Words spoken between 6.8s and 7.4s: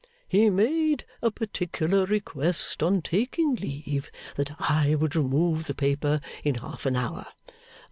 an hour.